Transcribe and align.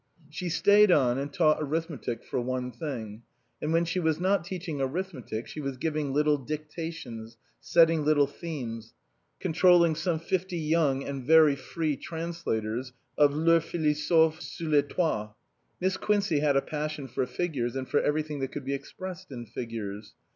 She 0.31 0.49
stayed 0.49 0.91
on 0.91 1.19
and 1.19 1.31
taught 1.31 1.57
arithmetic 1.61 2.23
for 2.23 2.41
one 2.41 2.71
thing. 2.71 3.21
And 3.61 3.71
when 3.71 3.85
she 3.85 3.99
was 3.99 4.19
not 4.19 4.43
teaching 4.43 4.79
arith 4.79 5.13
metic, 5.13 5.45
she 5.45 5.61
was 5.61 5.77
giving 5.77 6.11
little 6.11 6.39
dictations, 6.39 7.37
setting 7.59 8.03
little 8.03 8.25
themes, 8.25 8.95
controlling 9.39 9.93
some 9.93 10.17
fifty 10.17 10.57
young 10.57 11.03
and 11.03 11.23
very 11.23 11.55
free 11.55 11.95
translators 11.97 12.93
of 13.15 13.35
Le 13.35 13.61
Philosophe 13.61 14.39
sous 14.41 14.67
les 14.67 14.81
Toits. 14.81 15.35
Miss 15.79 15.97
Quinoey 15.97 16.41
had 16.41 16.57
a 16.57 16.63
passion 16.63 17.07
for 17.07 17.27
figures 17.27 17.75
and 17.75 17.87
for 17.87 18.01
everything 18.01 18.39
that 18.39 18.51
could 18.51 18.65
be 18.65 18.73
expressed 18.73 19.31
in 19.31 19.45
figures. 19.45 20.15